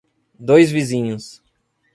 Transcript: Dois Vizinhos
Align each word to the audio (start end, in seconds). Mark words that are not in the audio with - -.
Dois 0.39 0.71
Vizinhos 0.71 1.43